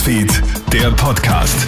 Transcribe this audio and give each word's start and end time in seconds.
Newsfeed, 0.00 0.42
der 0.72 0.90
Podcast. 0.92 1.66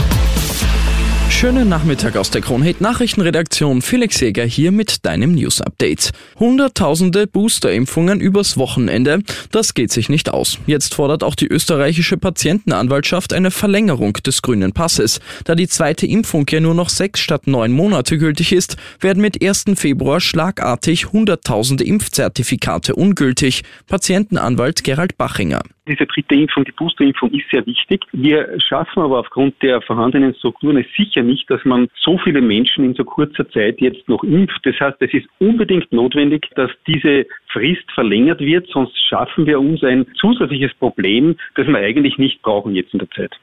Schönen 1.28 1.68
Nachmittag 1.68 2.16
aus 2.16 2.30
der 2.30 2.40
Kronhit 2.40 2.80
Nachrichtenredaktion. 2.80 3.82
Felix 3.82 4.20
Jäger 4.20 4.44
hier 4.46 4.72
mit 4.72 5.04
deinem 5.04 5.34
News 5.34 5.60
Update. 5.60 6.12
Hunderttausende 6.38 7.26
Boosterimpfungen 7.26 8.20
übers 8.20 8.56
Wochenende. 8.56 9.18
Das 9.50 9.74
geht 9.74 9.92
sich 9.92 10.08
nicht 10.08 10.30
aus. 10.30 10.58
Jetzt 10.66 10.94
fordert 10.94 11.22
auch 11.24 11.34
die 11.34 11.46
österreichische 11.46 12.16
Patientenanwaltschaft 12.16 13.34
eine 13.34 13.50
Verlängerung 13.50 14.14
des 14.14 14.40
grünen 14.40 14.72
Passes. 14.72 15.20
Da 15.44 15.54
die 15.54 15.68
zweite 15.68 16.06
Impfung 16.06 16.46
ja 16.48 16.60
nur 16.60 16.74
noch 16.74 16.88
sechs 16.88 17.20
statt 17.20 17.46
neun 17.46 17.72
Monate 17.72 18.16
gültig 18.16 18.52
ist, 18.52 18.76
werden 19.00 19.20
mit 19.20 19.44
1. 19.44 19.64
Februar 19.74 20.20
schlagartig 20.20 21.12
hunderttausende 21.12 21.84
Impfzertifikate 21.84 22.94
ungültig. 22.94 23.62
Patientenanwalt 23.88 24.84
Gerald 24.84 25.18
Bachinger. 25.18 25.60
Diese 25.88 26.06
dritte 26.06 26.36
Impfung, 26.36 26.64
die 26.64 26.70
Boosterimpfung, 26.70 27.32
ist 27.32 27.50
sehr 27.50 27.66
wichtig. 27.66 28.04
Wir 28.12 28.56
schaffen 28.60 29.02
aber 29.02 29.18
aufgrund 29.18 29.60
der 29.62 29.82
vorhandenen 29.82 30.32
Strukturen 30.36 30.76
es 30.76 30.86
sicher 30.96 31.22
nicht, 31.22 31.50
dass 31.50 31.64
man 31.64 31.88
so 32.00 32.18
viele 32.18 32.40
Menschen 32.40 32.84
in 32.84 32.94
so 32.94 33.02
kurzer 33.02 33.50
Zeit 33.50 33.80
jetzt 33.80 34.08
noch 34.08 34.22
impft. 34.22 34.60
Das 34.62 34.78
heißt, 34.78 34.98
es 35.00 35.12
ist 35.12 35.26
unbedingt 35.40 35.92
notwendig, 35.92 36.48
dass 36.54 36.70
diese 36.86 37.26
Frist 37.48 37.90
verlängert 37.94 38.40
wird, 38.40 38.68
sonst 38.68 38.96
schaffen 39.08 39.46
wir 39.46 39.58
uns 39.58 39.82
ein 39.82 40.06
zusätzliches 40.20 40.72
Problem, 40.74 41.36
das 41.56 41.66
wir 41.66 41.78
eigentlich 41.78 42.16
nicht 42.16 42.42
brauchen 42.42 42.76
jetzt 42.76 42.92
in 42.92 43.00
der 43.00 43.10
Zeit. 43.10 43.36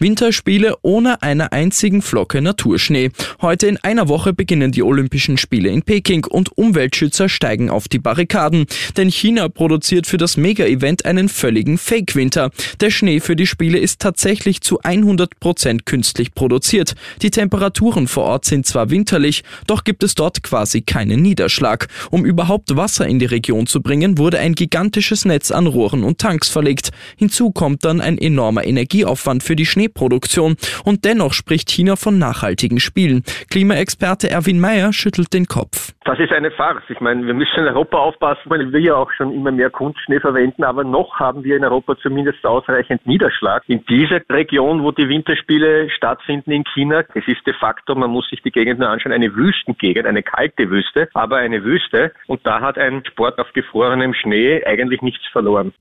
Winterspiele 0.00 0.76
ohne 0.80 1.20
einer 1.22 1.52
einzigen 1.52 2.00
Flocke 2.00 2.40
Naturschnee. 2.40 3.10
Heute 3.42 3.66
in 3.66 3.76
einer 3.76 4.08
Woche 4.08 4.32
beginnen 4.32 4.72
die 4.72 4.82
Olympischen 4.82 5.36
Spiele 5.36 5.68
in 5.68 5.82
Peking 5.82 6.24
und 6.24 6.56
Umweltschützer 6.56 7.28
steigen 7.28 7.68
auf 7.68 7.86
die 7.86 7.98
Barrikaden. 7.98 8.64
Denn 8.96 9.10
China 9.10 9.50
produziert 9.50 10.06
für 10.06 10.16
das 10.16 10.38
Mega-Event 10.38 11.04
einen 11.04 11.28
völligen 11.28 11.76
Fake-Winter. 11.76 12.50
Der 12.80 12.90
Schnee 12.90 13.20
für 13.20 13.36
die 13.36 13.46
Spiele 13.46 13.78
ist 13.78 14.00
tatsächlich 14.00 14.62
zu 14.62 14.80
100 14.80 15.38
Prozent 15.38 15.84
künstlich 15.84 16.34
produziert. 16.34 16.94
Die 17.20 17.30
Temperaturen 17.30 18.08
vor 18.08 18.24
Ort 18.24 18.46
sind 18.46 18.66
zwar 18.66 18.88
winterlich, 18.88 19.44
doch 19.66 19.84
gibt 19.84 20.02
es 20.02 20.14
dort 20.14 20.42
quasi 20.42 20.80
keinen 20.80 21.20
Niederschlag. 21.20 21.88
Um 22.10 22.24
überhaupt 22.24 22.74
Wasser 22.74 23.06
in 23.06 23.18
die 23.18 23.26
Region 23.26 23.66
zu 23.66 23.82
bringen, 23.82 24.16
wurde 24.16 24.38
ein 24.38 24.54
gigantisches 24.54 25.26
Netz 25.26 25.50
an 25.50 25.66
Rohren 25.66 26.04
und 26.04 26.16
Tanks 26.16 26.48
verlegt. 26.48 26.88
Hinzu 27.16 27.50
kommt 27.50 27.84
dann 27.84 28.00
ein 28.00 28.16
enormer 28.16 28.64
Energieaufwand 28.64 29.42
für 29.42 29.56
die 29.56 29.66
Schneeproduktion. 29.90 30.56
Und 30.84 31.04
dennoch 31.04 31.32
spricht 31.32 31.70
China 31.70 31.96
von 31.96 32.18
nachhaltigen 32.18 32.80
Spielen. 32.80 33.22
Klimaexperte 33.50 34.30
Erwin 34.30 34.60
Mayer 34.60 34.92
schüttelt 34.92 35.32
den 35.32 35.46
Kopf. 35.46 35.92
Das 36.04 36.18
ist 36.18 36.32
eine 36.32 36.50
Farce. 36.50 36.82
Ich 36.88 37.00
meine, 37.00 37.26
wir 37.26 37.34
müssen 37.34 37.58
in 37.58 37.66
Europa 37.66 37.98
aufpassen, 37.98 38.42
weil 38.46 38.72
wir 38.72 38.80
ja 38.80 38.94
auch 38.94 39.10
schon 39.12 39.32
immer 39.32 39.52
mehr 39.52 39.70
Kunstschnee 39.70 40.20
verwenden, 40.20 40.64
aber 40.64 40.82
noch 40.82 41.18
haben 41.18 41.44
wir 41.44 41.56
in 41.56 41.64
Europa 41.64 41.96
zumindest 42.02 42.44
ausreichend 42.44 43.06
Niederschlag. 43.06 43.62
In 43.66 43.84
dieser 43.86 44.20
Region, 44.30 44.82
wo 44.82 44.92
die 44.92 45.08
Winterspiele 45.08 45.90
stattfinden 45.90 46.52
in 46.52 46.64
China, 46.64 47.04
es 47.14 47.26
ist 47.26 47.46
de 47.46 47.54
facto, 47.54 47.94
man 47.94 48.10
muss 48.10 48.28
sich 48.30 48.42
die 48.42 48.50
Gegend 48.50 48.80
nur 48.80 48.88
anschauen, 48.88 49.12
eine 49.12 49.34
Wüstengegend, 49.34 50.06
eine 50.06 50.22
kalte 50.22 50.70
Wüste, 50.70 51.08
aber 51.14 51.36
eine 51.36 51.62
Wüste. 51.64 52.12
Und 52.26 52.46
da 52.46 52.60
hat 52.60 52.78
ein 52.78 53.04
Sport 53.06 53.38
auf 53.38 53.52
gefrorenem 53.52 54.14
Schnee 54.14 54.64
eigentlich 54.64 55.02
nichts 55.02 55.26
verloren. 55.28 55.72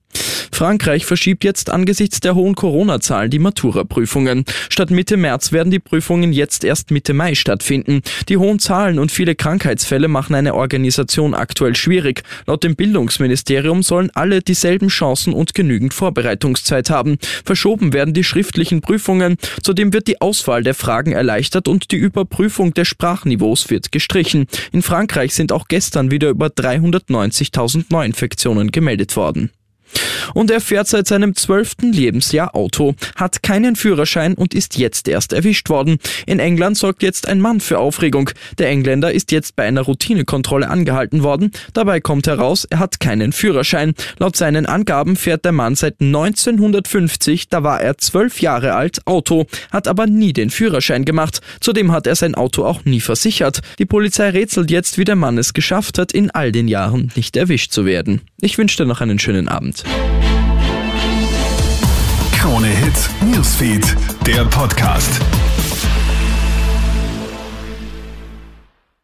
Frankreich 0.60 1.06
verschiebt 1.06 1.46
jetzt 1.46 1.70
angesichts 1.70 2.20
der 2.20 2.36
hohen 2.36 2.54
Corona-Zahlen 2.54 3.32
die 3.32 3.40
Matura-Prüfungen. 3.40 4.44
Statt 4.68 4.92
Mitte 4.92 5.16
März 5.16 5.54
werden 5.54 5.72
die 5.72 5.80
Prüfungen 5.80 6.34
jetzt 6.34 6.66
erst 6.66 6.92
Mitte 6.92 7.14
Mai 7.14 7.34
stattfinden. 7.34 8.02
Die 8.28 8.36
hohen 8.36 8.60
Zahlen 8.60 9.00
und 9.00 9.10
viele 9.10 9.36
Krankheitsfälle 9.36 10.10
machen 10.10 10.36
eine 10.36 10.56
Organisation 10.56 11.34
aktuell 11.34 11.78
schwierig. 11.78 12.24
Laut 12.46 12.66
dem 12.66 12.76
Bildungsministerium 12.76 13.84
sollen 13.84 14.12
alle 14.16 14.42
dieselben 14.42 14.90
Chancen 14.90 15.32
und 15.32 15.54
genügend 15.54 15.94
Vorbereitungszeit 15.94 16.90
haben. 16.90 17.20
Verschoben 17.46 17.94
werden 17.94 18.14
die 18.14 18.26
schriftlichen 18.26 18.82
Prüfungen. 18.82 19.38
Zudem 19.64 19.94
wird 19.94 20.10
die 20.10 20.20
Auswahl 20.20 20.62
der 20.62 20.74
Fragen 20.74 21.14
erleichtert 21.14 21.70
und 21.70 21.92
die 21.92 21.96
Überprüfung 21.96 22.74
der 22.74 22.84
Sprachniveaus 22.84 23.70
wird 23.70 23.94
gestrichen. 23.94 24.46
In 24.74 24.82
Frankreich 24.82 25.34
sind 25.34 25.54
auch 25.54 25.70
gestern 25.70 26.12
wieder 26.12 26.28
über 26.28 26.48
390.000 26.48 27.86
Neuinfektionen 27.88 28.72
gemeldet 28.72 29.16
worden. 29.16 29.52
Und 30.34 30.52
er 30.52 30.62
fährt 30.62 30.88
seit 30.88 31.08
seinem 31.08 31.36
zwölften 31.36 31.92
Lebensjahr 31.94 32.56
Auto, 32.56 32.96
hat 33.16 33.44
keinen 33.44 33.76
Führerschein 33.76 34.34
und 34.36 34.54
ist 34.54 34.78
jetzt 34.78 35.08
erst 35.08 35.34
erwischt 35.34 35.70
worden. 35.70 35.98
In 36.26 36.40
England 36.40 36.78
sorgt 36.78 37.04
jetzt 37.04 37.28
ein 37.28 37.42
Mann 37.42 37.60
für 37.60 37.80
Aufregung. 37.80 38.30
Der 38.58 38.70
Engländer 38.70 39.12
ist 39.12 39.32
jetzt 39.32 39.56
bei 39.56 39.66
einer 39.66 39.82
Routinekontrolle 39.82 40.70
angehalten 40.70 41.24
worden. 41.24 41.52
Dabei 41.74 42.00
kommt 42.00 42.28
heraus, 42.28 42.66
er 42.66 42.80
hat 42.80 43.00
keinen 43.00 43.32
Führerschein. 43.32 43.94
Laut 44.18 44.36
seinen 44.36 44.66
Angaben 44.66 45.16
fährt 45.16 45.46
der 45.46 45.52
Mann 45.52 45.76
seit 45.76 46.02
1950, 46.02 47.50
da 47.50 47.64
war 47.64 47.82
er 47.82 47.98
zwölf 47.98 48.42
Jahre 48.42 48.74
alt, 48.74 49.06
Auto, 49.06 49.46
hat 49.72 49.88
aber 49.88 50.08
nie 50.08 50.34
den 50.34 50.50
Führerschein 50.50 51.06
gemacht. 51.06 51.42
Zudem 51.60 51.92
hat 51.92 52.08
er 52.08 52.16
sein 52.16 52.36
Auto 52.36 52.66
auch 52.66 52.86
nie 52.86 53.02
versichert. 53.02 53.62
Die 53.80 53.86
Polizei 53.86 54.30
rätselt 54.30 54.72
jetzt, 54.72 54.98
wie 54.98 55.06
der 55.06 55.16
Mann 55.16 55.38
es 55.38 55.54
geschafft 55.54 55.98
hat, 55.98 56.12
in 56.12 56.32
all 56.32 56.52
den 56.52 56.68
Jahren 56.68 57.12
nicht 57.16 57.36
erwischt 57.36 57.72
zu 57.72 57.86
werden. 57.86 58.22
Ich 58.42 58.58
wünsche 58.58 58.78
dir 58.78 58.86
noch 58.86 59.02
einen 59.02 59.20
schönen 59.20 59.50
Abend. 59.50 59.84
Krone 62.32 62.68
Hits, 62.68 63.10
Newsfeed, 63.26 63.96
der 64.26 64.46
Podcast. 64.46 65.20